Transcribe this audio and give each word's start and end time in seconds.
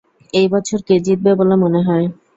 এই 0.33 0.47
বছর 0.53 0.79
কে 0.87 0.95
জিতবে 1.05 1.31
বলে 1.39 1.55
মনে 1.63 1.81
হয়? 1.87 2.05